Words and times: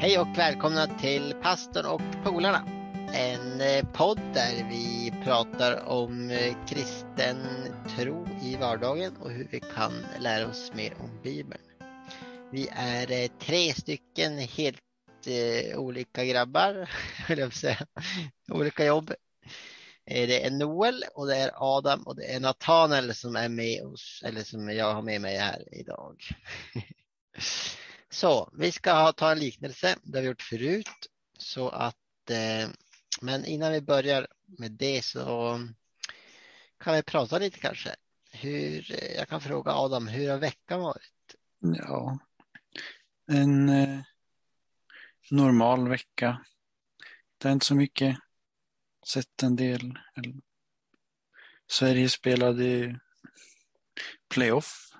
Hej 0.00 0.18
och 0.18 0.38
välkomna 0.38 0.86
till 0.86 1.34
Pastorn 1.42 1.86
och 1.86 2.00
polarna. 2.24 2.64
En 3.14 3.60
eh, 3.60 3.84
podd 3.92 4.20
där 4.34 4.68
vi 4.70 5.12
pratar 5.24 5.88
om 5.88 6.30
eh, 6.30 6.66
kristen 6.66 7.36
tro 7.96 8.26
i 8.42 8.56
vardagen 8.56 9.16
och 9.16 9.30
hur 9.30 9.48
vi 9.50 9.60
kan 9.60 9.92
lära 10.20 10.48
oss 10.48 10.72
mer 10.74 10.94
om 11.00 11.22
Bibeln. 11.22 11.60
Vi 12.52 12.68
är 12.72 13.10
eh, 13.10 13.30
tre 13.38 13.74
stycken 13.74 14.38
helt 14.38 14.80
eh, 15.26 15.78
olika 15.78 16.24
grabbar, 16.24 16.90
höll 17.28 17.38
jag 17.38 17.54
säga. 17.54 17.86
Olika 18.48 18.84
jobb. 18.84 19.12
Det 20.04 20.46
är 20.46 20.50
Noel 20.50 21.04
och 21.14 21.26
det 21.26 21.36
är 21.36 21.50
Adam 21.54 22.02
och 22.02 22.16
det 22.16 22.34
är 22.34 22.40
Nathanael 22.40 23.14
som 23.14 23.36
är 23.36 23.48
med 23.48 23.82
oss, 23.82 24.22
eller 24.24 24.42
som 24.42 24.68
jag 24.68 24.94
har 24.94 25.02
med 25.02 25.20
mig 25.20 25.36
här 25.36 25.64
idag. 25.72 26.16
Så 28.10 28.50
vi 28.52 28.72
ska 28.72 29.12
ta 29.12 29.32
en 29.32 29.38
liknelse, 29.38 29.96
det 30.02 30.18
har 30.18 30.22
vi 30.22 30.28
gjort 30.28 30.42
förut. 30.42 31.06
Så 31.38 31.68
att, 31.68 32.30
eh, 32.30 32.68
men 33.20 33.44
innan 33.44 33.72
vi 33.72 33.80
börjar 33.80 34.26
med 34.46 34.72
det 34.72 35.04
så 35.04 35.58
kan 36.78 36.94
vi 36.94 37.02
prata 37.02 37.38
lite 37.38 37.58
kanske. 37.58 37.94
Hur, 38.32 38.92
eh, 38.92 39.16
jag 39.16 39.28
kan 39.28 39.40
fråga 39.40 39.72
Adam, 39.72 40.08
hur 40.08 40.30
har 40.30 40.38
veckan 40.38 40.80
varit? 40.80 41.34
Ja, 41.58 42.18
en 43.26 43.68
eh, 43.68 44.00
normal 45.30 45.88
vecka. 45.88 46.44
Det 47.38 47.48
är 47.48 47.52
inte 47.52 47.66
så 47.66 47.74
mycket. 47.74 48.18
Sett 49.06 49.42
en 49.42 49.56
del. 49.56 49.98
Sverige 51.70 52.08
spelade 52.08 53.00
playoff. 54.34 54.92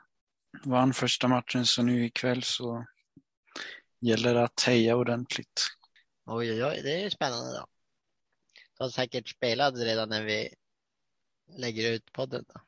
Vann 0.65 0.95
första 0.95 1.29
matchen 1.29 1.67
så 1.67 1.83
nu 1.83 2.05
ikväll 2.05 2.43
så 2.43 2.87
gäller 4.01 4.35
att 4.35 4.63
heja 4.63 4.97
ordentligt. 4.97 5.63
Oj, 6.27 6.53
oj, 6.53 6.65
oj, 6.65 6.81
det 6.83 7.03
är 7.05 7.11
spännande 7.11 7.59
då. 7.59 7.67
Du 8.79 8.85
har 8.85 8.91
säkert 8.91 9.29
spelat 9.29 9.75
redan 9.77 10.09
när 10.09 10.25
vi 10.25 10.55
lägger 11.57 11.93
ut 11.93 12.13
podden 12.13 12.45
då. 12.49 12.61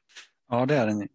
Ja, 0.49 0.67
det 0.67 0.77
är 0.77 0.87
den. 0.87 1.09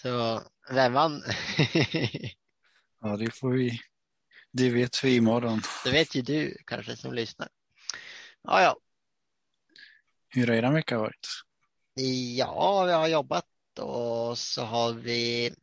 Så 0.00 0.42
vem 0.70 0.92
vann? 0.92 1.22
ja, 3.00 3.16
det 3.16 3.34
får 3.34 3.50
vi. 3.50 3.80
Det 4.52 4.70
vet 4.70 5.04
vi 5.04 5.16
imorgon. 5.16 5.60
Det 5.84 5.90
vet 5.90 6.14
ju 6.14 6.22
du 6.22 6.56
kanske 6.66 6.96
som 6.96 7.12
lyssnar. 7.12 7.48
Ja, 8.42 8.62
ja. 8.62 8.76
Hur 10.28 10.46
har 10.46 10.54
er 10.54 10.72
vecka 10.72 10.98
varit? 10.98 11.26
Ja, 12.36 12.84
vi 12.84 12.92
har 12.92 13.08
jobbat 13.08 13.46
och 13.78 14.38
så 14.38 14.62
har 14.62 14.92
vi, 14.92 15.54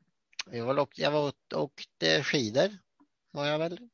vi 0.45 0.59
var, 0.59 0.88
jag 0.95 1.11
var 1.11 1.33
åkte 1.53 2.23
skidor 2.23 2.77
var 3.31 3.45
jag 3.45 3.59
väl. 3.59 3.89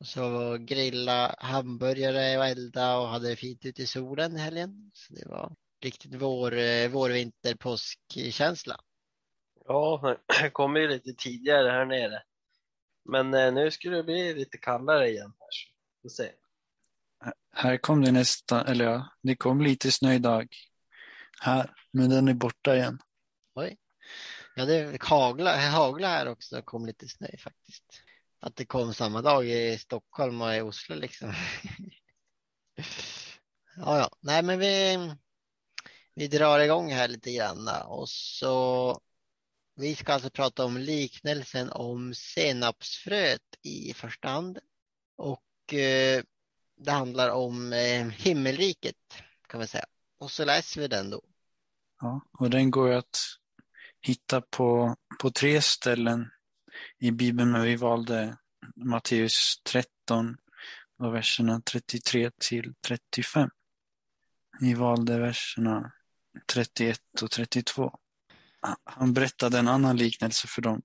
Och 0.00 0.06
så 0.06 0.56
grilla 0.60 1.34
hamburgare 1.38 2.38
och 2.38 2.46
elda 2.46 2.98
och 2.98 3.08
hade 3.08 3.28
det 3.28 3.36
fint 3.36 3.66
ute 3.66 3.82
i 3.82 3.86
solen 3.86 4.36
i 4.36 4.40
helgen. 4.40 4.90
Så 4.94 5.14
det 5.14 5.28
var 5.28 5.56
riktigt 5.82 6.14
vår, 6.14 6.52
eh, 6.52 6.88
vårvinter 6.88 7.54
påskkänsla. 7.54 8.76
Ja, 9.64 10.16
det 10.42 10.50
kommer 10.50 10.80
ju 10.80 10.88
lite 10.88 11.14
tidigare 11.18 11.70
här 11.70 11.84
nere. 11.84 12.22
Men 13.04 13.34
eh, 13.34 13.52
nu 13.52 13.70
skulle 13.70 13.96
det 13.96 14.02
bli 14.02 14.34
lite 14.34 14.58
kallare 14.58 15.10
igen. 15.10 15.32
Här, 15.38 15.48
så 15.50 15.68
får 16.02 16.08
se. 16.08 16.32
Här 17.52 17.76
kom 17.76 18.02
det 18.02 18.12
nästan, 18.12 18.66
eller 18.66 18.84
ja, 18.84 19.08
det 19.22 19.36
kom 19.36 19.60
lite 19.60 19.92
snö 19.92 20.12
idag. 20.12 20.48
Här, 21.40 21.74
men 21.90 22.10
den 22.10 22.28
är 22.28 22.34
borta 22.34 22.76
igen. 22.76 22.98
Oj. 23.54 23.76
Ja, 24.54 24.64
det 24.64 25.02
hagla, 25.02 25.56
hagla 25.56 26.08
här 26.08 26.28
också. 26.28 26.56
Det 26.56 26.62
kom 26.62 26.86
lite 26.86 27.08
snö 27.08 27.28
faktiskt 27.38 28.02
att 28.42 28.56
det 28.56 28.64
kom 28.64 28.94
samma 28.94 29.22
dag 29.22 29.46
i 29.46 29.78
Stockholm 29.78 30.40
och 30.40 30.56
i 30.56 30.60
Oslo 30.60 30.96
liksom. 30.96 31.28
ja, 33.76 33.98
ja, 33.98 34.10
nej, 34.20 34.42
men 34.42 34.58
vi, 34.58 34.98
vi 36.14 36.28
drar 36.28 36.60
igång 36.60 36.92
här 36.92 37.08
lite 37.08 37.32
grann 37.32 37.68
och 37.84 38.08
så 38.08 39.00
vi 39.74 39.94
ska 39.94 40.12
alltså 40.12 40.30
prata 40.30 40.64
om 40.64 40.76
liknelsen 40.76 41.70
om 41.70 42.14
senapsfröet 42.14 43.56
i 43.62 43.94
första 43.94 44.28
hand 44.28 44.58
och 45.16 45.74
eh, 45.74 46.22
det 46.76 46.90
handlar 46.90 47.30
om 47.30 47.72
eh, 47.72 48.08
himmelriket 48.08 48.96
kan 49.48 49.58
man 49.58 49.68
säga. 49.68 49.86
Och 50.18 50.30
så 50.30 50.44
läser 50.44 50.80
vi 50.80 50.88
den 50.88 51.10
då. 51.10 51.22
Ja, 52.00 52.20
och 52.38 52.50
den 52.50 52.70
går 52.70 52.90
att 52.90 53.18
hitta 54.00 54.40
på, 54.40 54.96
på 55.20 55.30
tre 55.30 55.62
ställen 55.62 56.30
i 56.98 57.10
Bibeln, 57.10 57.50
men 57.50 57.62
vi 57.62 57.76
valde 57.76 58.36
Matteus 58.76 59.62
13 59.64 60.36
och 60.98 61.14
verserna 61.14 61.60
33 61.60 62.30
till 62.38 62.74
35. 62.86 63.50
Vi 64.60 64.74
valde 64.74 65.18
verserna 65.18 65.92
31 66.52 66.98
och 67.22 67.30
32. 67.30 67.98
Han 68.84 69.12
berättade 69.12 69.58
en 69.58 69.68
annan 69.68 69.96
liknelse 69.96 70.48
för 70.48 70.62
dem. 70.62 70.82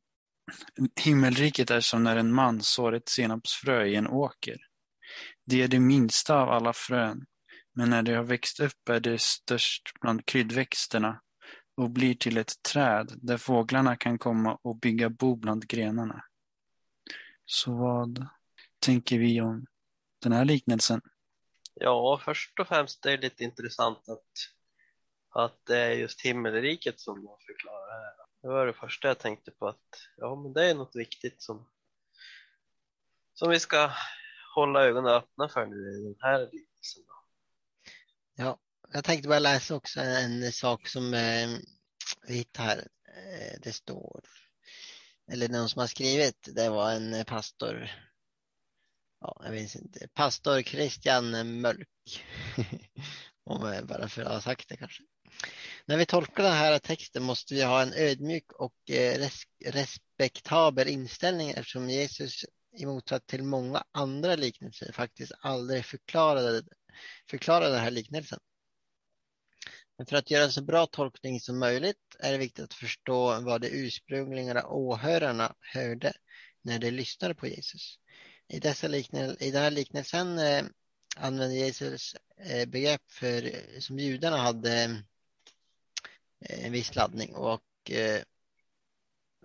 Himmelriket 1.01 1.71
är 1.71 1.79
som 1.79 2.03
när 2.03 2.17
en 2.17 2.33
man 2.33 2.61
sår 2.61 2.95
ett 2.95 3.09
senapsfrö 3.09 3.85
i 3.85 3.95
en 3.95 4.07
åker. 4.07 4.57
Det 5.45 5.61
är 5.61 5.67
det 5.67 5.79
minsta 5.79 6.35
av 6.35 6.49
alla 6.49 6.73
frön, 6.73 7.25
men 7.75 7.89
när 7.89 8.03
det 8.03 8.13
har 8.13 8.23
växt 8.23 8.59
upp 8.59 8.89
är 8.89 8.99
det 8.99 9.21
störst 9.21 9.91
bland 10.01 10.25
kryddväxterna 10.25 11.21
och 11.77 11.89
blir 11.89 12.15
till 12.15 12.37
ett 12.37 12.63
träd 12.63 13.11
där 13.21 13.37
fåglarna 13.37 13.95
kan 13.95 14.17
komma 14.17 14.59
och 14.61 14.75
bygga 14.75 15.09
bo 15.09 15.35
bland 15.35 15.67
grenarna. 15.67 16.23
Så 17.45 17.71
vad 17.71 18.27
tänker 18.79 19.19
vi 19.19 19.41
om 19.41 19.65
den 20.23 20.31
här 20.31 20.45
liknelsen? 20.45 21.01
Ja, 21.73 22.21
först 22.25 22.59
och 22.59 22.67
främst 22.67 23.05
är 23.05 23.11
det 23.11 23.23
lite 23.23 23.43
intressant 23.43 24.09
att, 24.09 24.31
att 25.29 25.65
det 25.65 25.77
är 25.77 25.91
just 25.91 26.21
himmelriket 26.21 26.99
som 26.99 27.23
man 27.23 27.37
förklarar 27.45 27.99
här. 27.99 28.13
Det 28.41 28.47
var 28.47 28.65
det 28.65 28.73
första 28.73 29.07
jag 29.07 29.19
tänkte 29.19 29.51
på 29.51 29.67
att 29.67 30.09
ja, 30.17 30.35
men 30.35 30.53
det 30.53 30.69
är 30.69 30.75
något 30.75 30.95
viktigt 30.95 31.41
som, 31.41 31.69
som 33.33 33.49
vi 33.49 33.59
ska 33.59 33.91
hålla 34.55 34.83
ögonen 34.83 35.13
öppna 35.13 35.49
för 35.49 35.65
nu 35.65 35.75
i 35.75 36.03
den 36.03 36.15
här 36.19 36.39
liknelsen. 36.39 37.03
Ja, 38.35 38.59
jag 38.93 39.03
tänkte 39.03 39.29
bara 39.29 39.39
läsa 39.39 39.75
också 39.75 39.99
en 39.99 40.51
sak 40.51 40.87
som 40.87 41.13
eh, 41.13 41.49
vi 42.27 42.33
hittar 42.33 42.63
här. 42.63 42.87
Eh, 43.17 43.59
det 43.61 43.73
står, 43.73 44.21
eller 45.31 45.49
någon 45.49 45.69
som 45.69 45.79
har 45.79 45.87
skrivit, 45.87 46.49
det 46.55 46.69
var 46.69 46.91
en 46.91 47.13
eh, 47.13 47.23
pastor, 47.23 47.91
ja, 49.21 49.41
jag 49.43 49.51
vet 49.51 49.75
inte, 49.75 50.07
pastor 50.07 50.61
Christian 50.61 51.61
Mölk. 51.61 52.25
Om 53.43 53.81
bara 53.83 54.09
för 54.09 54.21
att 54.21 54.31
ha 54.31 54.41
sagt 54.41 54.69
det 54.69 54.77
kanske. 54.77 55.03
När 55.85 55.97
vi 55.97 56.05
tolkar 56.05 56.43
den 56.43 56.53
här 56.53 56.79
texten 56.79 57.23
måste 57.23 57.53
vi 57.53 57.63
ha 57.63 57.81
en 57.81 57.93
ödmjuk 57.93 58.51
och 58.51 58.89
eh, 58.89 59.29
respektabel 59.65 60.87
inställning 60.87 61.49
eftersom 61.49 61.89
Jesus 61.89 62.45
i 62.77 62.85
motsats 62.85 63.25
till 63.27 63.43
många 63.43 63.83
andra 63.91 64.35
liknelser 64.35 64.91
faktiskt 64.91 65.31
aldrig 65.39 65.85
förklarade, 65.85 66.63
förklarade 67.29 67.71
den 67.71 67.83
här 67.83 67.91
liknelsen. 67.91 68.39
Men 69.97 70.05
för 70.05 70.15
att 70.15 70.31
göra 70.31 70.43
en 70.43 70.51
så 70.51 70.61
bra 70.61 70.85
tolkning 70.85 71.39
som 71.39 71.59
möjligt 71.59 72.15
är 72.19 72.31
det 72.31 72.37
viktigt 72.37 72.63
att 72.63 72.73
förstå 72.73 73.41
vad 73.41 73.61
de 73.61 73.67
ursprungliga 73.67 74.67
åhörarna 74.67 75.55
hörde 75.59 76.13
när 76.61 76.79
de 76.79 76.91
lyssnade 76.91 77.35
på 77.35 77.47
Jesus. 77.47 77.99
I, 78.47 78.59
dessa 78.59 78.87
liknel, 78.87 79.37
i 79.39 79.51
den 79.51 79.61
här 79.61 79.71
liknelsen 79.71 80.39
eh, 80.39 80.65
använder 81.15 81.57
Jesus 81.57 82.15
eh, 82.37 82.67
begrepp 82.67 83.11
för, 83.11 83.51
som 83.79 83.99
judarna 83.99 84.37
hade 84.37 84.83
eh, 86.39 86.65
en 86.65 86.71
viss 86.71 86.95
laddning 86.95 87.35
och 87.35 87.91
eh, 87.91 88.21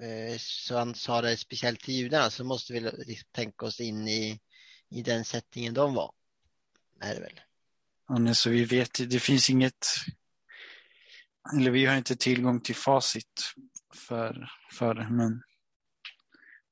eh, 0.09 0.37
så 0.39 0.77
han 0.77 0.95
sa 0.95 1.23
det 1.23 1.37
speciellt 1.37 1.81
till 1.81 1.95
judarna 1.95 2.31
så 2.31 2.45
måste 2.45 2.73
vi 2.73 2.81
liksom 2.81 3.29
tänka 3.33 3.67
oss 3.67 3.81
in 3.81 4.09
i, 4.09 4.41
i 4.89 5.03
den 5.03 5.25
sättningen 5.25 5.75
de 5.75 5.95
var. 5.95 6.13
Är 7.01 7.15
det 7.15 7.21
väl. 7.21 7.41
Ja, 8.09 8.35
så 8.35 8.51
vi 8.51 8.65
vet, 8.65 9.11
det 9.11 9.21
finns 9.21 9.51
inget 9.51 9.87
eller 11.55 11.71
vi 11.71 11.87
har 11.87 11.97
inte 11.97 12.17
tillgång 12.17 12.61
till 12.61 12.77
facit 12.77 13.53
för, 13.95 14.51
för 14.73 14.95
det, 14.95 15.09
men 15.11 15.43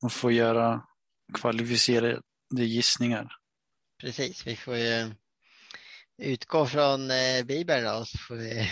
man 0.03 0.11
får 0.11 0.33
göra 0.33 0.87
kvalificerade 1.35 2.23
gissningar. 2.51 3.33
Precis, 4.01 4.47
vi 4.47 4.57
får 4.57 4.77
ju 4.77 5.15
utgå 6.17 6.67
från 6.67 7.11
eh, 7.11 7.45
Bibeln 7.45 7.85
då. 7.85 8.05
Så 8.05 8.19
får 8.19 8.35
vi... 8.35 8.71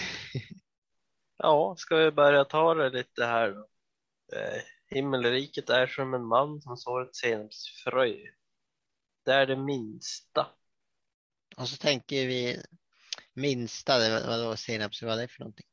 ja, 1.39 1.75
ska 1.79 1.97
vi 1.97 2.11
börja 2.11 2.45
ta 2.45 2.75
det 2.75 2.91
lite 2.91 3.25
här 3.25 3.51
då? 3.51 3.69
Eh, 4.37 4.63
himmelriket 4.87 5.71
är 5.71 5.87
som 5.87 6.15
en 6.15 6.27
man 6.27 6.61
som 6.61 6.77
sår 6.77 7.03
ett 7.03 7.17
senapsfrö. 7.17 8.15
Det 9.25 9.33
är 9.33 9.47
det 9.47 9.57
minsta. 9.57 10.47
Och 11.57 11.69
så 11.69 11.77
tänker 11.77 12.27
vi 12.27 12.63
minsta, 13.35 13.99
vadå 14.27 14.57
senaps, 14.57 15.03
vad 15.03 15.19
är 15.19 15.23
det 15.23 15.29
för 15.29 15.41
någonting? 15.41 15.67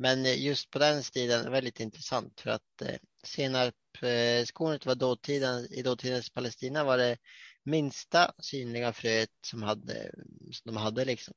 Men 0.00 0.26
eh, 0.26 0.44
just 0.44 0.70
på 0.70 0.78
den 0.78 1.02
tiden 1.02 1.52
väldigt 1.52 1.80
intressant 1.80 2.40
för 2.40 2.50
att 2.50 2.82
eh, 2.82 2.96
senapskornet 3.22 4.86
eh, 4.86 4.88
var 4.88 4.94
dåtiden, 4.94 5.72
i 5.72 5.82
dåtidens 5.82 6.30
Palestina 6.30 6.84
var 6.84 6.98
det 6.98 7.16
minsta 7.62 8.32
synliga 8.38 8.92
fröet 8.92 9.30
som, 9.46 9.62
hade, 9.62 10.10
som 10.52 10.74
de 10.74 10.76
hade 10.76 11.04
liksom. 11.04 11.34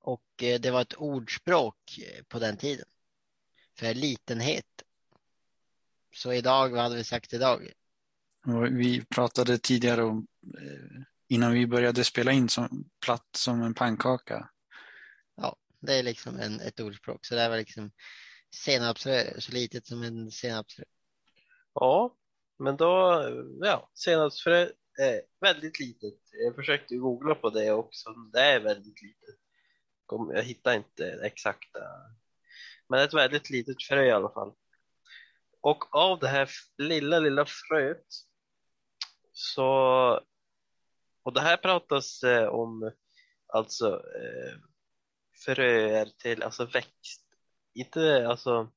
Och 0.00 0.42
eh, 0.42 0.60
det 0.60 0.70
var 0.70 0.82
ett 0.82 0.94
ordspråk 0.94 1.98
eh, 1.98 2.24
på 2.24 2.38
den 2.38 2.56
tiden 2.56 2.86
för 3.78 3.94
litenhet. 3.94 4.82
Så 6.14 6.32
idag, 6.32 6.68
vad 6.68 6.82
hade 6.82 6.96
vi 6.96 7.04
sagt 7.04 7.32
idag? 7.32 7.68
Vi 8.70 9.04
pratade 9.04 9.58
tidigare 9.58 10.04
om, 10.04 10.26
innan 11.28 11.52
vi 11.52 11.66
började 11.66 12.04
spela 12.04 12.32
in, 12.32 12.48
som 12.48 12.90
platt 13.00 13.28
som 13.36 13.62
en 13.62 13.74
pannkaka. 13.74 14.50
Det 15.80 15.94
är 15.94 16.02
liksom 16.02 16.36
en, 16.40 16.60
ett 16.60 16.80
ordspråk. 16.80 17.26
Så 17.26 17.34
det 17.34 17.48
var 17.48 17.56
liksom 17.56 17.90
senapsfrö, 18.54 19.40
så 19.40 19.52
litet 19.52 19.86
som 19.86 20.02
en 20.02 20.30
senapsfrö. 20.30 20.84
Ja, 21.74 22.16
men 22.58 22.76
då, 22.76 23.22
ja, 23.60 23.90
senapsfrö 23.94 24.68
är 25.00 25.22
väldigt 25.40 25.80
litet. 25.80 26.20
Jag 26.32 26.54
försökte 26.54 26.96
googla 26.96 27.34
på 27.34 27.50
det 27.50 27.72
också. 27.72 28.14
Det 28.32 28.40
är 28.40 28.60
väldigt 28.60 29.02
litet. 29.02 29.36
Jag 30.34 30.42
hittar 30.42 30.74
inte 30.74 31.20
exakta, 31.22 31.80
men 32.88 33.00
ett 33.00 33.14
väldigt 33.14 33.50
litet 33.50 33.82
frö 33.82 34.04
i 34.04 34.10
alla 34.10 34.30
fall. 34.30 34.52
Och 35.60 35.96
av 35.96 36.18
det 36.18 36.28
här 36.28 36.48
lilla, 36.78 37.18
lilla 37.18 37.46
fröet 37.46 38.06
så, 39.32 39.64
och 41.22 41.32
det 41.32 41.40
här 41.40 41.56
pratas 41.56 42.22
eh, 42.22 42.48
om 42.48 42.92
alltså 43.46 43.88
eh, 43.88 44.54
fröer 45.44 46.08
till, 46.18 46.42
alltså 46.42 46.64
växt, 46.64 47.22
inte 47.74 48.28
alltså, 48.28 48.70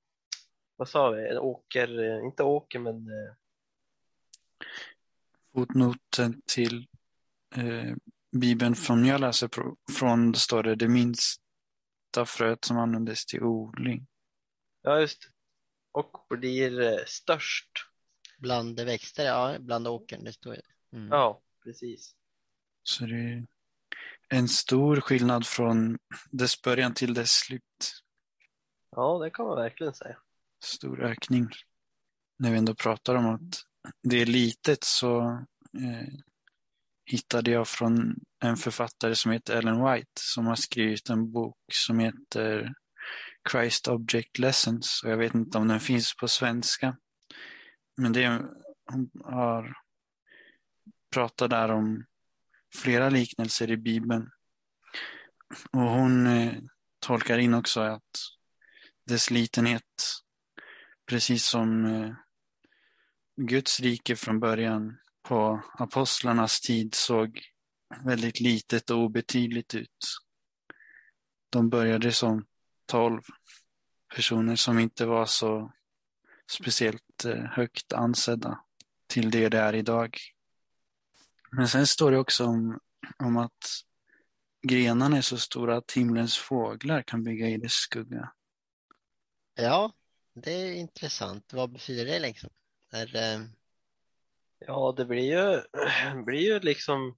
vad 0.76 0.90
sa 0.90 1.10
vi, 1.10 1.30
en 1.30 1.38
åker, 1.38 2.00
eh, 2.00 2.26
inte 2.26 2.44
åker 2.44 2.80
men 2.80 2.96
eh, 2.96 3.34
Fotnoten 5.54 6.42
till 6.46 6.88
eh, 7.56 7.96
Bibeln 8.32 8.76
från 8.76 9.06
jag 9.06 9.22
läser 9.22 9.50
från 10.00 10.36
står 10.36 10.64
det 10.64 10.76
det 10.76 10.88
minsta 10.88 12.26
fröet 12.26 12.66
som 12.66 12.78
användes 12.78 13.26
till 13.26 13.44
odling. 13.44 14.08
Ja, 14.82 15.00
just 15.00 15.30
Och 15.92 16.26
blir 16.30 16.82
eh, 16.82 17.06
störst. 17.08 17.72
Bland 18.38 18.80
växter, 18.80 19.26
ja, 19.26 19.56
bland 19.60 19.88
åkern, 19.88 20.24
det 20.24 20.34
står 20.34 20.52
det. 20.52 20.98
Mm. 20.98 21.10
Ja, 21.10 21.42
precis. 21.64 22.16
Så 22.84 23.06
det 23.06 23.16
är 23.16 23.48
en 24.32 24.48
stor 24.48 25.02
skillnad 25.02 25.48
från 25.48 25.98
dess 26.30 26.62
början 26.62 26.94
till 26.94 27.14
dess 27.14 27.32
slut. 27.32 28.04
Ja, 28.92 29.20
det 29.24 29.30
kan 29.30 29.46
man 29.46 29.58
verkligen 29.58 29.94
säga. 29.94 30.18
Stor 30.64 31.04
ökning. 31.04 31.50
När 32.40 32.52
vi 32.52 32.58
ändå 32.58 32.76
pratar 32.76 33.16
om 33.16 33.26
att 33.26 33.64
det 34.04 34.22
är 34.22 34.26
litet 34.26 34.84
så 34.84 35.22
eh, 35.78 36.14
hittade 37.06 37.52
jag 37.52 37.68
från 37.68 38.16
en 38.44 38.58
författare 38.58 39.16
som 39.16 39.32
heter 39.32 39.58
Ellen 39.58 39.86
White 39.86 40.12
som 40.20 40.48
har 40.48 40.56
skrivit 40.56 41.10
en 41.10 41.32
bok 41.32 41.58
som 41.72 42.00
heter 42.00 42.74
Christ 43.52 43.88
Object 43.88 44.40
Lessons. 44.40 45.02
Och 45.04 45.12
jag 45.12 45.18
vet 45.18 45.36
inte 45.36 45.58
om 45.58 45.68
den 45.68 45.80
finns 45.80 46.16
på 46.16 46.28
svenska. 46.28 46.98
Men 47.98 48.14
det, 48.14 48.42
hon 48.92 49.12
har 49.24 49.78
pratat 51.14 51.50
där 51.50 51.72
om 51.72 52.06
flera 52.76 53.10
liknelser 53.10 53.72
i 53.72 53.78
Bibeln. 53.78 54.30
Och 55.72 55.82
hon 55.82 56.28
eh, 56.28 56.54
tolkar 57.00 57.38
in 57.38 57.54
också 57.54 57.82
att 57.82 58.18
dess 59.08 59.32
litenhet, 59.32 59.84
precis 61.06 61.46
som 61.46 61.86
eh, 61.86 62.14
Guds 63.36 63.80
rike 63.80 64.16
från 64.16 64.40
början 64.40 64.98
på 65.24 65.64
apostlarnas 65.74 66.62
tid 66.62 66.96
såg 66.96 67.42
väldigt 68.06 68.40
litet 68.40 68.90
och 68.90 68.98
obetydligt 68.98 69.76
ut. 69.76 70.06
De 71.50 71.70
började 71.70 72.12
som 72.12 72.46
tolv 72.86 73.22
personer 74.16 74.56
som 74.56 74.80
inte 74.80 75.06
var 75.06 75.26
så 75.26 75.74
speciellt 76.52 77.26
eh, 77.26 77.44
högt 77.44 77.94
ansedda 77.94 78.60
till 79.08 79.32
det 79.32 79.50
det 79.50 79.60
är 79.60 79.76
idag. 79.76 80.18
Men 81.52 81.68
sen 81.68 81.88
står 81.88 82.12
det 82.12 82.18
också 82.18 82.46
om, 82.46 82.80
om 83.20 83.38
att 83.38 83.66
grenarna 84.68 85.18
är 85.18 85.22
så 85.22 85.38
stora 85.38 85.78
att 85.78 85.92
himlens 85.92 86.38
fåglar 86.38 87.02
kan 87.02 87.24
bygga 87.24 87.48
i 87.48 87.58
dess 87.58 87.74
skugga. 87.74 88.32
Ja, 89.56 89.94
det 90.34 90.52
är 90.52 90.74
intressant. 90.74 91.54
Vad 91.54 91.72
betyder 91.72 92.06
det 92.06 92.20
liksom? 92.20 92.50
Är, 92.92 93.16
eh... 93.16 93.42
Ja, 94.60 94.94
det 94.98 95.06
blir 95.06 95.24
ju, 95.24 95.62
blir 96.26 96.40
ju 96.40 96.60
liksom 96.60 97.18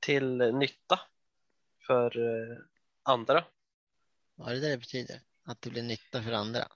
till 0.00 0.36
nytta 0.36 1.00
för 1.86 2.18
eh, 2.18 2.58
andra. 3.02 3.44
Vad 4.34 4.48
är 4.48 4.54
det 4.54 4.68
det 4.68 4.78
betyder? 4.78 5.20
Att 5.44 5.62
det 5.62 5.70
blir 5.70 5.82
nytta 5.82 6.22
för 6.22 6.32
andra? 6.32 6.68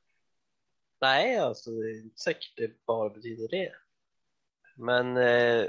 Nej, 1.00 1.38
alltså 1.38 1.70
det 1.70 1.90
är 1.90 2.02
inte 2.02 2.20
säkert 2.20 2.56
det 2.56 2.86
bara 2.86 3.10
betyder 3.10 3.48
det. 3.48 3.72
Men 4.76 5.16
eh, 5.16 5.66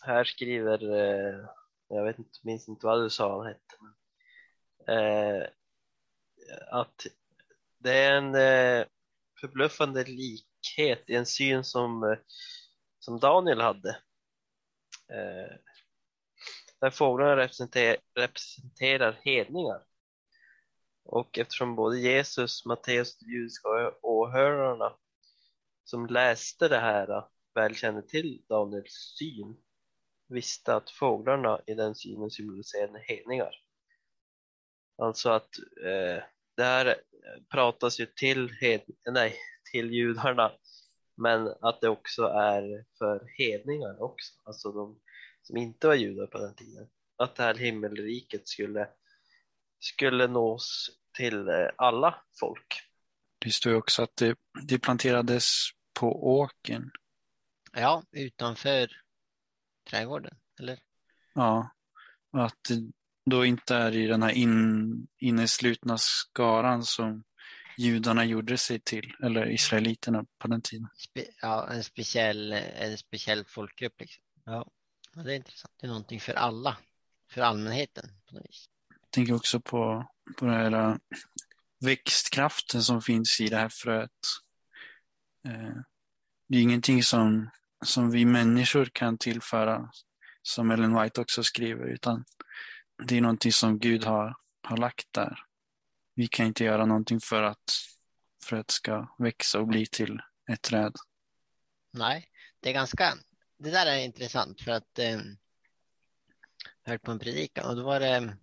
här 0.00 0.24
skriver, 0.24 0.92
eh, 0.92 1.46
jag 1.88 2.04
vet 2.04 2.18
inte, 2.18 2.38
minns 2.42 2.68
inte 2.68 2.86
vad 2.86 3.02
du 3.02 3.10
sa 3.10 3.36
han 3.36 3.46
hette, 3.46 3.76
men, 3.80 3.94
eh, 4.96 5.48
att 6.70 7.06
det 7.78 7.98
är 7.98 8.12
en 8.12 8.34
eh, 8.34 8.86
förbluffande 9.40 10.04
likhet 10.04 11.10
i 11.10 11.14
en 11.14 11.26
syn 11.26 11.64
som, 11.64 12.02
eh, 12.02 12.18
som 12.98 13.18
Daniel 13.18 13.60
hade. 13.60 13.90
Eh, 15.08 15.56
där 16.80 16.90
fåglarna 16.90 17.36
representerar, 17.36 17.96
representerar 18.14 19.20
hedningar. 19.24 19.82
Och 21.04 21.38
eftersom 21.38 21.76
både 21.76 21.98
Jesus, 21.98 22.64
Matteus 22.66 23.14
och 23.14 23.26
de 23.26 23.32
judiska 23.32 23.68
åhörarna 24.02 24.96
som 25.84 26.06
läste 26.06 26.68
det 26.68 26.78
här 26.78 27.10
eh, 27.10 27.24
väl 27.54 27.74
kände 27.74 28.02
till 28.02 28.44
Daniels 28.48 29.14
syn 29.18 29.56
visste 30.32 30.74
att 30.74 30.90
fåglarna 30.90 31.60
i 31.66 31.74
den 31.74 31.94
synen 31.94 32.30
symboliserade 32.30 33.04
hedningar. 33.08 33.54
Alltså 34.98 35.30
att 35.30 35.58
eh, 35.84 36.22
det 36.56 36.64
här 36.64 36.96
pratas 37.50 38.00
ju 38.00 38.06
till, 38.06 38.50
hed, 38.60 38.80
nej, 39.10 39.36
till 39.72 39.92
judarna 39.92 40.52
men 41.16 41.54
att 41.60 41.80
det 41.80 41.88
också 41.88 42.22
är 42.22 42.84
för 42.98 43.26
hedningar 43.38 44.02
också, 44.02 44.32
alltså 44.44 44.72
de 44.72 45.00
som 45.42 45.56
inte 45.56 45.86
var 45.86 45.94
judar 45.94 46.26
på 46.26 46.38
den 46.38 46.54
tiden. 46.54 46.88
Att 47.16 47.36
det 47.36 47.42
här 47.42 47.54
himmelriket 47.54 48.48
skulle, 48.48 48.88
skulle 49.80 50.26
nås 50.26 50.90
till 51.16 51.48
eh, 51.48 51.68
alla 51.76 52.24
folk. 52.40 52.66
Det 53.38 53.50
står 53.50 53.74
också 53.74 54.02
att 54.02 54.16
det, 54.16 54.36
det 54.62 54.78
planterades 54.78 55.46
på 56.00 56.36
åken. 56.36 56.90
Ja, 57.72 58.02
utanför 58.12 59.01
trädgården, 59.92 60.36
eller? 60.60 60.78
Ja, 61.34 61.70
att 62.32 62.56
det 62.68 62.92
då 63.30 63.44
inte 63.44 63.74
är 63.74 63.96
i 63.96 64.06
den 64.06 64.22
här 64.22 64.30
in, 64.30 65.06
inneslutna 65.18 65.98
skaran 65.98 66.84
som 66.84 67.24
judarna 67.78 68.24
gjorde 68.24 68.58
sig 68.58 68.80
till, 68.80 69.14
eller 69.22 69.50
israeliterna 69.50 70.24
på 70.38 70.48
den 70.48 70.62
tiden. 70.62 70.88
Spe, 70.96 71.24
ja, 71.42 71.68
en 71.70 71.84
speciell, 71.84 72.52
en 72.52 72.98
speciell 72.98 73.44
folkgrupp. 73.44 74.00
Liksom. 74.00 74.24
Ja. 74.44 74.66
ja, 75.14 75.22
det 75.22 75.32
är 75.32 75.36
intressant. 75.36 75.74
Det 75.76 75.86
är 75.86 75.88
någonting 75.88 76.20
för 76.20 76.34
alla, 76.34 76.76
för 77.30 77.40
allmänheten. 77.40 78.10
på 78.28 78.34
något 78.34 78.44
vis. 78.44 78.68
Jag 78.88 79.10
tänker 79.10 79.34
också 79.34 79.60
på, 79.60 80.10
på 80.38 80.44
den 80.44 80.54
här 80.54 80.98
växtkraften 81.80 82.82
som 82.82 83.02
finns 83.02 83.40
i 83.40 83.48
det 83.48 83.56
här 83.56 83.68
fröet. 83.68 84.10
Eh, 85.48 85.76
det 86.48 86.58
är 86.58 86.62
ingenting 86.62 87.02
som, 87.02 87.50
som 87.82 88.10
vi 88.10 88.24
människor 88.24 88.84
kan 88.84 89.18
tillföra, 89.18 89.90
som 90.42 90.70
Ellen 90.70 91.02
White 91.02 91.20
också 91.20 91.44
skriver, 91.44 91.86
utan 91.86 92.24
det 93.04 93.16
är 93.16 93.20
någonting 93.20 93.52
som 93.52 93.78
Gud 93.78 94.04
har, 94.04 94.36
har 94.62 94.76
lagt 94.76 95.06
där. 95.10 95.38
Vi 96.14 96.28
kan 96.28 96.46
inte 96.46 96.64
göra 96.64 96.86
någonting 96.86 97.20
för 97.20 97.42
att 97.42 97.72
fröet 98.44 98.70
ska 98.70 99.14
växa 99.18 99.58
och 99.60 99.66
bli 99.66 99.86
till 99.86 100.20
ett 100.52 100.62
träd. 100.62 100.96
Nej, 101.90 102.28
det 102.60 102.68
är 102.68 102.74
ganska, 102.74 103.14
det 103.56 103.70
där 103.70 103.86
är 103.86 103.98
intressant 103.98 104.60
för 104.60 104.70
att 104.70 104.98
eh, 104.98 105.20
jag 106.82 106.90
hörde 106.90 106.98
på 106.98 107.10
en 107.10 107.18
predikan 107.18 107.66
och 107.66 107.76
då 107.76 107.82
var 107.82 108.00
det 108.00 108.36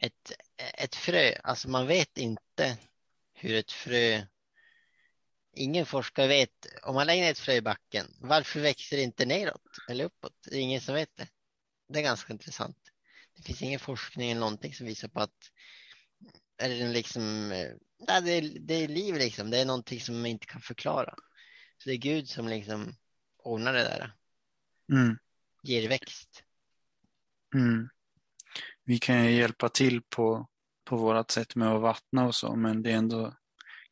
ett, 0.00 0.32
ett 0.56 0.94
frö, 0.94 1.34
alltså 1.42 1.68
man 1.68 1.86
vet 1.86 2.18
inte 2.18 2.78
hur 3.32 3.54
ett 3.54 3.72
frö 3.72 4.22
Ingen 5.58 5.86
forskare 5.86 6.28
vet, 6.28 6.66
om 6.82 6.94
man 6.94 7.06
lägger 7.06 7.22
ner 7.22 7.30
ett 7.30 7.38
frö 7.38 7.52
i 7.52 7.60
backen, 7.60 8.06
varför 8.20 8.60
växer 8.60 8.96
det 8.96 9.02
inte 9.02 9.26
neråt 9.26 9.78
eller 9.88 10.04
uppåt? 10.04 10.32
Det 10.50 10.56
är 10.56 10.60
ingen 10.60 10.80
som 10.80 10.94
vet 10.94 11.16
det. 11.16 11.28
Det 11.88 11.98
är 11.98 12.02
ganska 12.02 12.32
intressant. 12.32 12.76
Det 13.36 13.42
finns 13.42 13.62
ingen 13.62 13.80
forskning 13.80 14.30
eller 14.30 14.40
någonting 14.40 14.74
som 14.74 14.86
visar 14.86 15.08
på 15.08 15.20
att 15.20 15.50
det 16.56 16.88
liksom, 16.88 17.48
nej, 17.48 18.22
det, 18.22 18.30
är, 18.30 18.58
det 18.60 18.74
är 18.74 18.88
liv 18.88 19.14
liksom. 19.14 19.50
Det 19.50 19.58
är 19.58 19.66
någonting 19.66 20.00
som 20.00 20.16
man 20.16 20.26
inte 20.26 20.46
kan 20.46 20.60
förklara. 20.60 21.14
Så 21.78 21.88
det 21.88 21.94
är 21.94 21.98
Gud 21.98 22.28
som 22.28 22.48
liksom 22.48 22.96
ordnar 23.38 23.72
det 23.72 23.82
där. 23.82 24.14
Mm. 24.92 25.18
ger 25.62 25.88
växt. 25.88 26.42
Mm. 27.54 27.88
Vi 28.84 28.98
kan 28.98 29.24
ju 29.24 29.30
hjälpa 29.30 29.68
till 29.68 30.02
på, 30.02 30.48
på 30.84 30.96
vårt 30.96 31.30
sätt 31.30 31.54
med 31.54 31.68
att 31.68 31.80
vattna 31.80 32.26
och 32.26 32.34
så, 32.34 32.56
men 32.56 32.82
det 32.82 32.90
är 32.90 32.96
ändå 32.96 33.36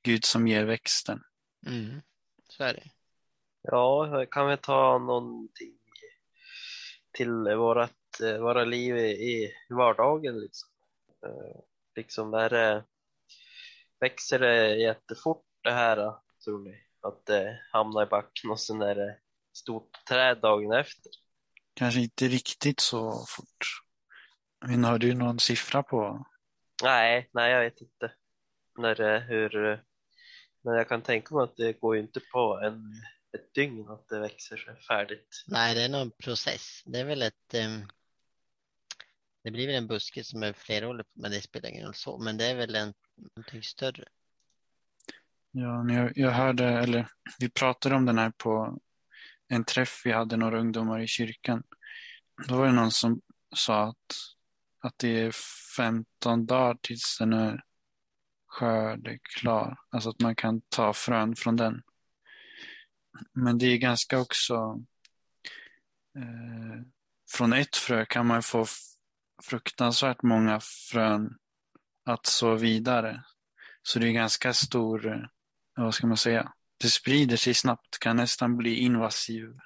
Gud 0.03 0.25
som 0.25 0.49
ger 0.49 0.65
växten. 0.65 1.21
Mm. 1.67 2.03
Så 2.49 2.65
är 2.65 2.75
det. 2.75 2.83
Ja, 3.63 4.27
kan 4.31 4.49
vi 4.49 4.57
ta 4.57 4.99
någonting 4.99 5.79
till 7.13 7.57
vårat, 7.57 8.21
eh, 8.23 8.39
våra 8.39 8.65
liv 8.65 8.97
i, 8.97 9.53
vardagen 9.71 10.41
liksom? 10.41 10.69
Eh, 11.27 11.61
Liksom 11.97 12.35
är 12.35 12.51
det, 12.51 12.85
växer 14.01 14.39
det 14.39 14.77
jättefort 14.77 15.45
det 15.63 15.73
här 15.73 16.15
tror 16.45 16.59
ni? 16.65 16.83
Att 17.01 17.27
det 17.27 17.61
hamnar 17.73 18.03
i 18.03 18.07
backen 18.07 18.51
och 18.51 18.61
sen 18.61 18.83
är 18.83 18.95
det 18.95 19.19
stort 19.53 19.91
träd 20.09 20.41
dagen 20.41 20.73
efter? 20.73 21.13
Kanske 21.75 22.01
inte 22.01 22.29
riktigt 22.29 22.81
så 22.81 23.25
fort. 23.29 23.83
Men 24.67 24.85
har 24.85 24.99
du 24.99 25.15
någon 25.15 25.39
siffra 25.39 25.83
på? 25.83 26.27
Nej, 26.83 27.29
nej 27.33 27.53
jag 27.53 27.61
vet 27.61 27.81
inte. 27.81 28.13
När 28.79 29.21
hur, 29.21 29.85
men 30.67 30.75
jag 30.75 30.89
kan 30.89 31.03
tänka 31.03 31.35
mig 31.35 31.45
att 31.45 31.57
det 31.57 31.81
går 31.81 31.97
ju 31.97 32.03
inte 32.03 32.21
på 32.21 32.61
en, 32.63 32.93
ett 33.33 33.55
dygn 33.55 33.89
att 33.89 34.09
det 34.09 34.21
växer 34.21 34.57
sig 34.57 34.77
färdigt. 34.77 35.45
Nej, 35.47 35.75
det 35.75 35.83
är 35.83 35.89
nog 35.89 36.01
en 36.01 36.11
process. 36.11 36.83
Det 36.87 36.99
är 36.99 37.05
väl 37.05 37.23
ett... 37.23 37.55
ehm, 37.55 37.89
det 39.45 39.51
blir 39.51 39.67
väl 39.67 39.77
en 39.77 39.87
buske 39.87 40.25
som 40.25 40.43
är 40.43 40.53
flerårig, 40.53 41.07
men 41.13 41.31
det 41.31 41.41
spelar 41.41 41.69
ingen 41.69 41.85
roll 41.85 41.95
så. 41.95 42.19
Men 42.19 42.37
det 42.37 42.45
är 42.45 42.55
väl 42.55 42.75
en, 42.75 42.95
någonting 43.37 43.63
större. 43.63 44.05
Ja, 45.51 45.83
men 45.83 45.97
jag, 45.97 46.13
jag 46.17 46.31
hörde, 46.31 46.65
eller 46.65 47.09
vi 47.39 47.51
pratade 47.51 47.95
om 47.95 48.07
den 48.07 48.19
här 48.19 48.33
på 48.37 48.79
en 49.49 49.65
träff 49.65 50.03
vi 50.05 50.13
hade 50.13 50.37
några 50.37 50.61
ungdomar 50.61 51.01
i 51.01 51.07
kyrkan. 51.07 51.63
Då 52.49 52.57
var 52.57 52.67
det 52.67 52.73
någon 52.73 52.91
som 52.91 53.21
sa 53.57 53.85
att, 53.85 54.17
att 54.81 54.99
det 54.99 55.21
är 55.21 55.33
15 55.77 56.47
dagar 56.47 56.79
tills 56.83 57.19
den 57.19 57.33
är 57.33 57.66
skördeklar. 58.57 59.79
Alltså 59.91 60.11
att 60.11 60.21
man 60.21 60.35
kan 60.37 60.61
ta 60.61 60.93
frön 60.93 61.37
från 61.37 61.57
den. 61.57 61.83
Men 63.33 63.59
det 63.59 63.67
är 63.67 63.77
ganska 63.77 64.19
också 64.21 64.55
eh, 66.17 66.83
från 67.31 67.53
ett 67.53 67.77
frö 67.77 68.07
kan 68.07 68.27
man 68.27 68.43
få 68.43 68.67
fruktansvärt 69.43 70.23
många 70.23 70.61
frön 70.61 71.39
att 72.05 72.27
så 72.27 72.55
vidare. 72.55 73.25
Så 73.83 73.99
det 73.99 74.09
är 74.09 74.13
ganska 74.13 74.53
stor, 74.53 75.07
eh, 75.07 75.21
vad 75.77 75.95
ska 75.95 76.07
man 76.07 76.17
säga, 76.17 76.53
det 76.81 76.89
sprider 76.89 77.37
sig 77.37 77.55
snabbt, 77.55 77.99
kan 77.99 78.17
nästan 78.17 78.57
bli 78.57 78.75
invasiv. 78.77 79.59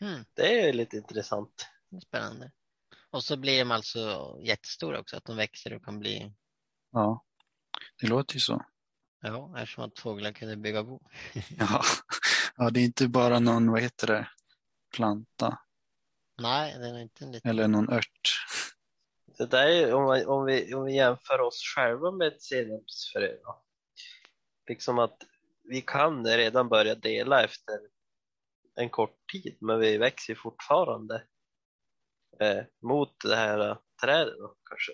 Hmm, 0.00 0.24
Det 0.34 0.68
är 0.68 0.72
lite 0.72 0.96
intressant. 0.96 1.66
spännande. 2.02 2.50
Och 3.10 3.24
så 3.24 3.36
blir 3.36 3.58
de 3.58 3.70
alltså 3.70 4.36
jättestora 4.42 5.00
också, 5.00 5.16
att 5.16 5.24
de 5.24 5.36
växer 5.36 5.72
och 5.72 5.84
kan 5.84 5.98
bli, 5.98 6.32
Ja, 6.92 7.24
det 8.00 8.06
låter 8.06 8.34
ju 8.34 8.40
så. 8.40 8.64
ja, 9.22 9.54
eftersom 9.58 9.84
att 9.84 9.98
fåglar 9.98 10.32
kunde 10.32 10.56
bygga 10.56 10.82
bo. 10.84 11.00
Ja, 11.58 11.82
ja 12.56 12.70
det 12.70 12.80
är 12.80 12.84
inte 12.84 13.08
bara 13.08 13.38
någon, 13.38 13.70
vad 13.70 13.80
heter 13.80 14.06
det, 14.06 14.28
planta 14.96 15.58
Nej, 16.42 16.78
det 16.78 16.86
är 16.88 16.98
inte 16.98 17.24
en 17.24 17.32
liten... 17.32 17.50
eller 17.50 17.68
någon 17.68 17.90
ört. 17.92 18.44
Det 19.38 19.46
där 19.46 19.66
är, 19.66 19.86
ju- 19.86 19.92
om, 19.92 20.02
man, 20.04 20.26
om, 20.26 20.44
vi, 20.44 20.74
om 20.74 20.84
vi 20.84 20.94
jämför 20.96 21.40
oss 21.40 21.62
själva 21.76 22.10
med 22.10 22.28
ett 22.28 22.42
senapsfrö, 22.42 23.36
då. 23.44 23.62
liksom 24.68 24.98
att 24.98 25.16
vi 25.64 25.80
kan 25.80 26.26
redan 26.26 26.68
börja 26.68 26.94
dela 26.94 27.44
efter 27.44 27.78
en 28.74 28.90
kort 28.90 29.16
tid, 29.32 29.56
men 29.60 29.80
vi 29.80 29.98
växer 29.98 30.34
fortfarande 30.34 31.24
eh, 32.40 32.64
mot 32.82 33.20
det 33.24 33.36
här 33.36 33.78
trädet 34.02 34.34
kanske. 34.70 34.92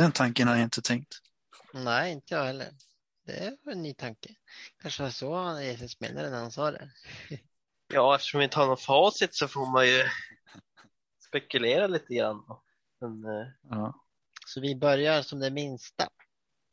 Den 0.00 0.12
tanken 0.12 0.48
har 0.48 0.54
jag 0.54 0.64
inte 0.64 0.82
tänkt. 0.82 1.14
Nej, 1.74 2.12
inte 2.12 2.34
jag 2.34 2.44
heller. 2.44 2.72
Det 3.26 3.32
är 3.32 3.56
en 3.70 3.82
ny 3.82 3.94
tanke. 3.94 4.34
Kanske 4.82 5.02
var 5.02 5.10
så 5.10 5.60
Jesus 5.62 6.00
menade 6.00 6.30
när 6.30 6.38
han 6.40 6.52
sa 6.52 6.70
det. 6.70 6.90
Ja, 7.88 8.14
eftersom 8.14 8.38
vi 8.38 8.44
inte 8.44 8.58
har 8.58 8.66
någon 8.66 8.76
facit 8.76 9.34
så 9.34 9.48
får 9.48 9.66
man 9.72 9.86
ju 9.86 10.04
spekulera 11.28 11.86
lite 11.86 12.14
grann. 12.14 12.44
Men, 13.00 13.24
eh, 13.24 13.46
Ja, 13.62 14.04
Så 14.46 14.60
vi 14.60 14.76
börjar 14.76 15.22
som 15.22 15.40
det 15.40 15.50
minsta. 15.50 16.08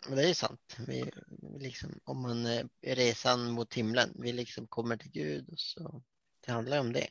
Men 0.07 0.17
det 0.17 0.23
är 0.23 0.27
ju 0.27 0.33
sant. 0.33 0.75
Vi, 0.87 1.11
liksom, 1.59 1.99
om 2.03 2.21
man 2.21 2.45
eh, 2.45 2.65
resan 2.81 3.51
mot 3.51 3.73
himlen, 3.73 4.11
vi 4.15 4.33
liksom 4.33 4.67
kommer 4.67 4.97
till 4.97 5.11
Gud 5.11 5.49
och 5.49 5.59
så. 5.59 6.03
Det 6.45 6.51
handlar 6.51 6.79
om 6.79 6.93
det. 6.93 7.07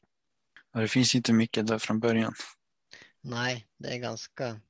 och 0.74 0.80
det 0.80 0.88
finns 0.88 1.14
inte 1.14 1.32
mycket 1.32 1.66
där 1.66 1.78
från 1.78 2.00
början. 2.00 2.34
Nej, 3.20 3.66
det 3.78 3.88
är 3.88 3.98
ganska, 3.98 4.60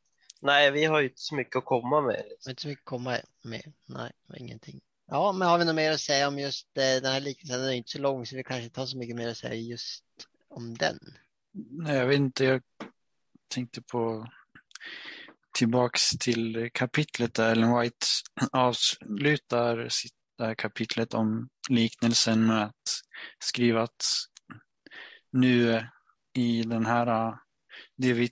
nej, 0.41 0.71
vi 0.71 0.85
har 0.85 1.01
ju 1.01 1.09
inte 1.09 1.21
så 1.21 1.35
mycket 1.35 1.57
att 1.57 1.65
komma 1.65 2.01
med. 2.01 2.25
Liksom. 2.31 2.51
inte 2.51 2.63
så 2.63 2.69
mycket 2.69 2.83
att 2.83 2.85
komma 2.85 3.19
med. 3.43 3.73
Nej, 3.87 4.13
ingenting. 4.37 4.81
Ja, 5.07 5.33
men 5.33 5.49
har 5.49 5.59
vi 5.59 5.65
något 5.65 5.75
mer 5.75 5.93
att 5.93 6.01
säga 6.01 6.29
om 6.29 6.39
just 6.39 6.67
eh, 6.77 7.03
den 7.03 7.13
här 7.13 7.21
liknelsen? 7.21 7.61
Den 7.61 7.69
är 7.69 7.75
inte 7.75 7.91
så 7.91 7.99
lång 7.99 8.27
så 8.27 8.37
vi 8.37 8.45
kanske 8.45 8.65
inte 8.65 8.81
har 8.81 8.87
så 8.87 8.99
mycket 8.99 9.17
mer 9.17 9.29
att 9.29 9.37
säga 9.37 9.55
just 9.55 10.05
om 10.49 10.77
den. 10.79 10.99
Nej, 11.53 11.97
jag 11.97 12.07
vet 12.07 12.17
inte, 12.17 12.45
jag 12.45 12.63
tänkte 13.49 13.83
på 13.83 14.27
tillbaks 15.59 16.11
till 16.11 16.71
kapitlet 16.75 17.35
där 17.35 17.53
Ellen 17.53 17.81
White 17.81 18.07
avslutar 18.53 19.89
sitt 19.89 20.15
det 20.41 20.47
här 20.47 20.55
kapitlet 20.55 21.15
om 21.15 21.49
liknelsen 21.69 22.47
med 22.47 22.65
att 22.65 23.01
skriva 23.39 23.83
att 23.83 24.05
nu 25.33 25.85
i 26.33 26.63
den 26.63 26.87
här, 26.87 27.35
det 27.97 28.13
vi, 28.13 28.31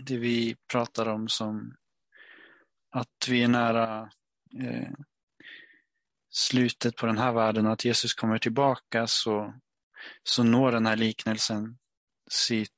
det 0.00 0.16
vi 0.16 0.56
pratar 0.72 1.08
om 1.08 1.28
som 1.28 1.76
att 2.90 3.28
vi 3.28 3.42
är 3.42 3.48
nära 3.48 4.10
eh, 4.60 4.92
slutet 6.30 6.96
på 6.96 7.06
den 7.06 7.18
här 7.18 7.32
världen 7.32 7.66
och 7.66 7.72
att 7.72 7.84
Jesus 7.84 8.14
kommer 8.14 8.38
tillbaka 8.38 9.06
så, 9.06 9.54
så 10.22 10.42
når 10.42 10.72
den 10.72 10.86
här 10.86 10.96
liknelsen 10.96 11.78
sitt 12.30 12.72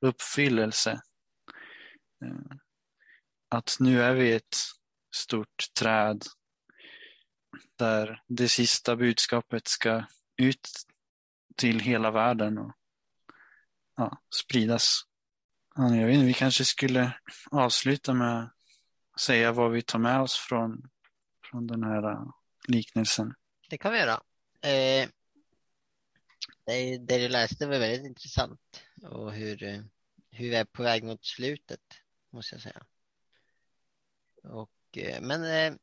uppfyllelse. 0.00 0.90
Eh, 2.24 2.56
Att 3.48 3.76
nu 3.80 4.02
är 4.02 4.14
vi 4.14 4.32
ett 4.32 4.56
stort 5.14 5.74
träd 5.78 6.24
där 7.76 8.22
det 8.26 8.48
sista 8.48 8.96
budskapet 8.96 9.68
ska 9.68 10.04
ut 10.36 10.68
till 11.56 11.80
hela 11.80 12.10
världen 12.10 12.58
och 12.58 12.72
ja, 13.96 14.22
spridas. 14.44 15.02
Jag 15.80 16.06
vet 16.06 16.14
inte, 16.14 16.26
vi 16.26 16.34
kanske 16.34 16.64
skulle 16.64 17.12
avsluta 17.50 18.14
med 18.14 18.42
att 19.12 19.20
säga 19.20 19.52
vad 19.52 19.72
vi 19.72 19.82
tar 19.82 19.98
med 19.98 20.20
oss 20.20 20.36
från, 20.36 20.90
från 21.50 21.66
den 21.66 21.82
här 21.82 22.10
äh, 22.10 22.30
liknelsen. 22.68 23.34
Det 23.70 23.78
kan 23.78 23.92
vi 23.92 23.98
göra. 23.98 24.22
Eh, 24.60 25.08
det, 26.64 26.98
det 26.98 27.18
du 27.18 27.28
läste 27.28 27.66
var 27.66 27.78
väldigt 27.78 28.06
intressant 28.06 28.60
och 29.02 29.32
hur, 29.32 29.56
hur 30.30 30.50
vi 30.50 30.54
är 30.54 30.64
på 30.64 30.82
väg 30.82 31.04
mot 31.04 31.24
slutet, 31.24 31.80
måste 32.30 32.54
jag 32.54 32.62
säga. 32.62 32.86
Och, 34.42 34.98
eh, 34.98 35.20
men 35.20 35.44
eh, 35.44 35.78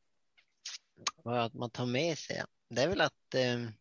vad 1.16 1.54
man 1.54 1.70
tar 1.70 1.86
med 1.86 2.18
sig, 2.18 2.42
det 2.68 2.82
är 2.82 2.88
väl 2.88 3.00
att 3.00 3.34
eh, 3.34 3.60
jag 3.60 3.72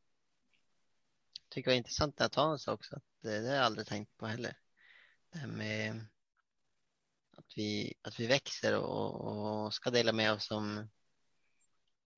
tycker 1.49 1.71
det 1.71 1.73
var 1.73 1.77
intressant 1.77 2.21
att 2.21 2.31
ta 2.31 2.51
en 2.51 2.59
sak 2.59 2.73
också, 2.73 2.95
att, 2.95 3.25
eh, 3.25 3.31
det 3.31 3.47
har 3.47 3.55
jag 3.55 3.65
aldrig 3.65 3.87
tänkt 3.87 4.17
på 4.17 4.25
heller. 4.25 4.57
Det 5.35 5.39
här 5.39 5.47
med 5.47 6.05
att 7.37 7.53
vi, 7.55 7.93
att 8.01 8.19
vi 8.19 8.27
växer 8.27 8.77
och, 8.77 9.65
och 9.65 9.73
ska 9.73 9.89
dela 9.89 10.13
med 10.13 10.33
oss 10.33 10.51
om, 10.51 10.87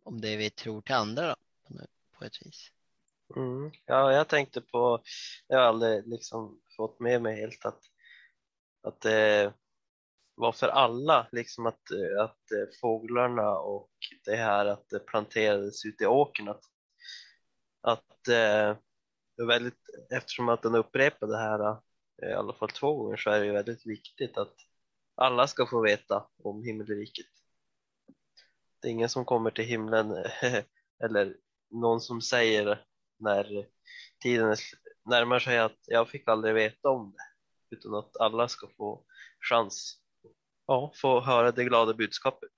om 0.04 0.22
det 0.22 0.38
vi 0.38 0.50
tror 0.50 0.82
till 0.82 0.96
andra 0.96 1.28
då, 1.28 1.36
på, 1.68 1.86
på 2.18 2.26
ett 2.26 2.46
vis. 2.46 2.72
Mm. 3.36 3.72
Ja, 3.86 4.14
jag 4.14 4.28
tänkte 4.28 4.62
på, 4.62 5.04
jag 5.48 5.58
har 5.58 5.66
aldrig 5.66 6.08
liksom 6.08 6.62
fått 6.78 7.00
med 7.00 7.22
mig 7.22 7.36
helt 7.36 7.66
att, 7.66 7.82
att 8.84 9.06
eh, 9.06 9.12
det 9.12 9.54
var 10.36 10.52
för 10.52 10.68
alla, 10.68 11.28
liksom 11.32 11.66
att, 11.66 11.92
eh, 11.92 12.24
att 12.24 12.78
fåglarna 12.82 13.52
och 13.52 13.92
det 14.26 14.36
här 14.36 14.66
att 14.66 14.90
det 14.90 15.00
planterades 15.00 15.86
ute 15.86 16.04
i 16.04 16.08
åkern, 16.08 16.48
att, 16.48 16.64
att 17.82 18.24
det 18.26 18.38
är 19.42 19.46
väldigt, 19.48 19.82
eftersom 20.10 20.50
att 20.50 20.62
den 20.62 20.76
upprepade 20.76 21.32
det 21.32 21.40
här 21.40 21.87
i 22.22 22.34
alla 22.34 22.54
fall 22.54 22.70
två 22.70 22.96
gånger 22.96 23.18
så 23.18 23.30
är 23.30 23.40
det 23.40 23.46
ju 23.46 23.52
väldigt 23.52 23.86
viktigt 23.86 24.38
att 24.38 24.56
alla 25.16 25.48
ska 25.48 25.68
få 25.68 25.82
veta 25.82 26.28
om 26.44 26.64
himmelriket. 26.64 27.26
Det 28.82 28.88
är 28.88 28.92
ingen 28.92 29.10
som 29.10 29.26
kommer 29.26 29.52
till 29.52 29.66
himlen 29.66 30.12
eller 31.04 31.36
någon 31.70 32.02
som 32.02 32.22
säger 32.22 32.86
när 33.20 33.66
tiden 34.20 34.56
närmar 35.06 35.40
sig 35.40 35.60
att 35.60 35.80
jag 35.86 36.10
fick 36.10 36.28
aldrig 36.28 36.54
veta 36.54 36.90
om 36.90 37.14
det 37.16 37.76
utan 37.76 37.96
att 37.96 38.18
alla 38.18 38.48
ska 38.48 38.68
få 38.78 39.04
chans 39.40 40.02
ja, 40.68 40.92
få 40.96 41.22
höra 41.22 41.52
det 41.52 41.64
glada 41.64 41.94
budskapet. 41.94 42.54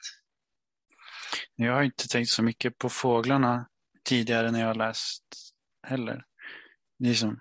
Jag 1.55 1.73
har 1.73 1.83
inte 1.83 2.07
tänkt 2.07 2.29
så 2.29 2.43
mycket 2.43 2.77
på 2.77 2.89
fåglarna 2.89 3.69
tidigare 4.03 4.51
när 4.51 4.59
jag 4.59 4.77
läst 4.77 5.23
heller. 5.87 6.25
Det 6.99 7.09
är 7.09 7.13
som, 7.13 7.39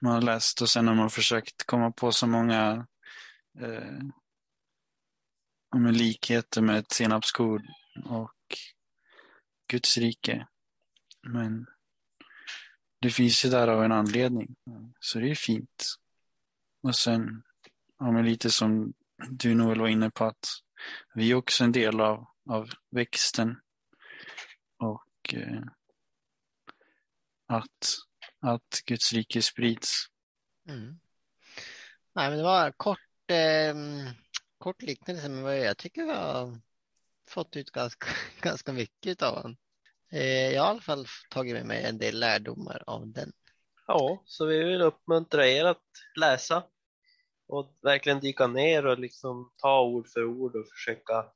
man 0.00 0.12
har 0.12 0.22
läst 0.22 0.62
och 0.62 0.70
sen 0.70 0.88
har 0.88 0.94
man 0.94 1.10
försökt 1.10 1.66
komma 1.66 1.90
på 1.90 2.12
så 2.12 2.26
många 2.26 2.86
eh, 3.60 3.98
med 5.76 5.96
likheter 5.96 6.62
med 6.62 6.78
ett 6.78 6.92
senapskorn 6.92 7.66
och 8.04 8.34
Guds 9.70 9.98
rike. 9.98 10.46
Men 11.22 11.66
det 13.00 13.10
finns 13.10 13.44
ju 13.44 13.48
där 13.48 13.68
av 13.68 13.84
en 13.84 13.92
anledning. 13.92 14.56
Så 15.00 15.18
det 15.18 15.30
är 15.30 15.34
fint. 15.34 15.84
Och 16.82 16.96
sen, 16.96 17.42
ja, 17.98 18.10
men 18.12 18.24
lite 18.24 18.50
som 18.50 18.92
du 19.30 19.54
Noel 19.54 19.80
var 19.80 19.88
inne 19.88 20.10
på, 20.10 20.24
att 20.24 20.48
vi 21.14 21.30
är 21.30 21.34
också 21.34 21.64
en 21.64 21.72
del 21.72 22.00
av, 22.00 22.26
av 22.50 22.70
växten. 22.90 23.60
Och 24.78 25.34
eh, 25.34 25.62
att, 27.46 27.88
att 28.40 28.82
Guds 28.86 29.12
rike 29.12 29.42
sprids. 29.42 30.06
Mm. 30.68 31.00
Nej, 32.12 32.30
men 32.30 32.38
det 32.38 32.44
var 32.44 32.70
kort, 32.70 33.30
eh, 33.30 33.74
kort 34.58 34.82
liknelse, 34.82 35.28
men 35.28 35.42
vad 35.42 35.58
jag 35.58 35.78
tycker 35.78 36.04
vi 36.04 36.12
har 36.12 36.60
fått 37.28 37.56
ut 37.56 37.70
ganska, 37.70 38.06
ganska 38.40 38.72
mycket 38.72 39.22
av 39.22 39.42
den. 39.42 39.56
Eh, 40.12 40.50
jag 40.52 40.62
har 40.62 40.68
i 40.68 40.70
alla 40.70 40.80
fall 40.80 41.06
tagit 41.30 41.54
med 41.54 41.66
mig 41.66 41.84
en 41.84 41.98
del 41.98 42.20
lärdomar 42.20 42.82
av 42.86 43.08
den. 43.08 43.32
Ja, 43.86 44.22
så 44.26 44.46
vi 44.46 44.64
vill 44.64 44.82
uppmuntra 44.82 45.46
er 45.46 45.64
att 45.64 45.86
läsa 46.20 46.64
och 47.48 47.78
verkligen 47.82 48.20
dyka 48.20 48.46
ner 48.46 48.86
och 48.86 48.98
liksom 48.98 49.52
ta 49.56 49.82
ord 49.82 50.08
för 50.08 50.24
ord 50.24 50.56
och 50.56 50.68
försöka 50.68 51.26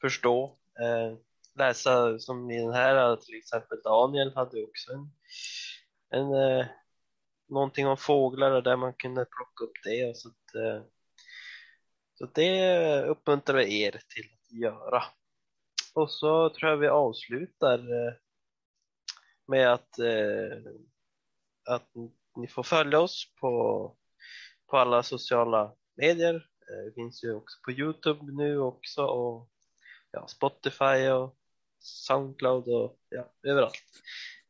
förstå. 0.00 0.58
Eh, 0.80 1.18
läsa 1.58 2.18
som 2.18 2.50
i 2.50 2.60
den 2.60 2.72
här, 2.72 3.16
till 3.16 3.38
exempel 3.38 3.78
Daniel 3.84 4.32
hade 4.34 4.62
också 4.62 4.92
en, 4.92 5.10
en 6.10 6.34
eh, 6.34 6.66
någonting 7.48 7.86
om 7.86 7.96
fåglar 7.96 8.50
och 8.50 8.62
där 8.62 8.76
man 8.76 8.94
kunde 8.94 9.24
plocka 9.24 9.64
upp 9.64 9.84
det. 9.84 10.10
Och 10.10 10.16
så, 10.16 10.28
att, 10.28 10.54
eh, 10.54 10.82
så 12.14 12.26
det 12.26 13.02
uppmuntrar 13.02 13.56
vi 13.56 13.82
er 13.82 13.90
till 13.90 14.30
att 14.32 14.52
göra. 14.52 15.02
Och 15.94 16.10
så 16.10 16.50
tror 16.50 16.70
jag 16.70 16.76
vi 16.76 16.88
avslutar 16.88 17.78
eh, 17.78 18.12
med 19.46 19.72
att, 19.72 19.98
eh, 19.98 20.72
att 21.64 21.90
ni 22.36 22.48
får 22.48 22.62
följa 22.62 23.00
oss 23.00 23.34
på, 23.40 23.96
på 24.66 24.76
alla 24.76 25.02
sociala 25.02 25.74
medier. 25.94 26.34
Eh, 26.34 26.84
det 26.84 26.92
finns 26.94 27.24
ju 27.24 27.34
också 27.34 27.58
på 27.64 27.70
Youtube 27.70 28.32
nu 28.32 28.58
också 28.58 29.04
och 29.04 29.50
ja, 30.10 30.26
Spotify 30.26 31.08
och 31.08 31.36
Soundcloud 31.78 32.68
och 32.68 32.98
ja, 33.08 33.32
överallt. 33.42 33.82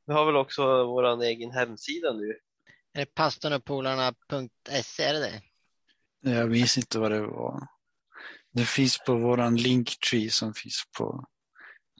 Vi 0.07 0.13
har 0.13 0.27
väl 0.27 0.37
också 0.37 0.85
vår 0.85 1.23
egen 1.23 1.51
hemsida 1.51 2.13
nu. 2.13 2.39
Är 2.93 3.01
det 3.01 3.15
pastornopolarna.se, 3.15 5.03
är 5.03 5.13
det 5.13 5.21
det? 5.21 5.43
Jag 6.31 6.51
minns 6.51 6.77
inte 6.77 6.99
vad 6.99 7.11
det 7.11 7.21
var. 7.21 7.69
Det 8.53 8.65
finns 8.65 8.99
på 8.99 9.15
våran 9.15 9.57
linktree 9.57 10.31
som 10.31 10.55
finns 10.55 10.83
på 10.99 11.25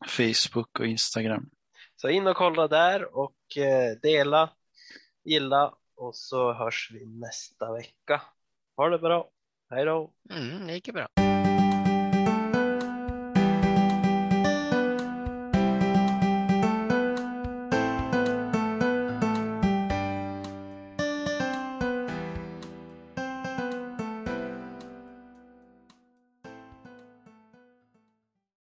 Facebook 0.07 0.81
och 0.81 0.87
Instagram. 0.87 1.51
Så 1.97 2.09
in 2.09 2.27
och 2.27 2.37
kolla 2.37 2.69
där 2.69 3.17
och 3.17 3.57
eh, 3.57 3.99
dela, 4.03 4.51
gilla 5.25 5.75
och 5.97 6.17
så 6.17 6.53
hörs 6.53 6.91
vi 6.93 7.07
nästa 7.07 7.73
vecka. 7.73 8.23
Ha 8.77 8.89
det 8.89 8.99
bra. 8.99 9.31
Hej 9.71 9.85
då! 9.85 10.13
Mm, 10.31 10.67
det 10.67 10.75
gick 10.75 10.93
bra. 10.93 11.09